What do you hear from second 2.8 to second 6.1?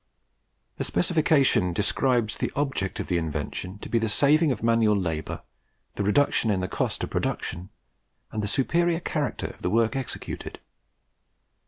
of the invention to be the saving of manual labour, the